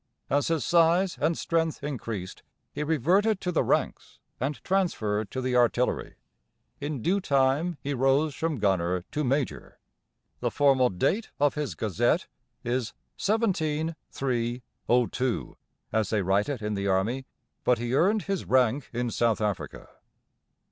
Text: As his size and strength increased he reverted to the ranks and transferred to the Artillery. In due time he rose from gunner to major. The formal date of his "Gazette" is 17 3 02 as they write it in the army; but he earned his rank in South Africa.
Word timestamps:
As 0.31 0.47
his 0.47 0.65
size 0.65 1.15
and 1.21 1.37
strength 1.37 1.83
increased 1.83 2.41
he 2.73 2.81
reverted 2.83 3.39
to 3.41 3.51
the 3.51 3.63
ranks 3.63 4.17
and 4.39 4.55
transferred 4.63 5.29
to 5.29 5.41
the 5.41 5.55
Artillery. 5.55 6.15
In 6.79 7.03
due 7.03 7.21
time 7.21 7.77
he 7.81 7.93
rose 7.93 8.33
from 8.33 8.57
gunner 8.57 9.01
to 9.11 9.23
major. 9.23 9.77
The 10.39 10.49
formal 10.49 10.89
date 10.89 11.29
of 11.39 11.53
his 11.53 11.75
"Gazette" 11.75 12.25
is 12.63 12.95
17 13.17 13.95
3 14.09 14.63
02 15.11 15.57
as 15.93 16.09
they 16.09 16.23
write 16.23 16.49
it 16.49 16.63
in 16.63 16.73
the 16.73 16.87
army; 16.87 17.27
but 17.63 17.77
he 17.77 17.93
earned 17.93 18.23
his 18.23 18.45
rank 18.45 18.89
in 18.91 19.11
South 19.11 19.39
Africa. 19.39 19.87